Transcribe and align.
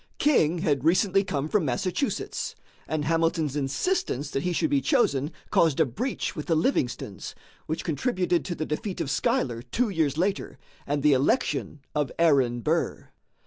King 0.17 0.57
had 0.61 0.83
recently 0.83 1.23
come 1.23 1.47
from 1.47 1.63
Massachusetts, 1.63 2.55
and 2.87 3.05
Hamilton's 3.05 3.55
insistence 3.55 4.31
that 4.31 4.41
he 4.41 4.51
should 4.51 4.71
be 4.71 4.81
chosen 4.81 5.31
caused 5.51 5.79
a 5.79 5.85
breach 5.85 6.35
with 6.35 6.47
the 6.47 6.55
Livingstons, 6.55 7.35
which 7.67 7.83
contributed 7.83 8.43
to 8.45 8.55
the 8.55 8.65
defeat 8.65 8.99
of 8.99 9.11
Schuyler 9.11 9.61
two 9.61 9.89
years 9.89 10.17
later 10.17 10.57
and 10.87 11.03
the 11.03 11.13
election 11.13 11.81
of 11.93 12.11
Aaron 12.17 12.61
Burr. 12.61 13.09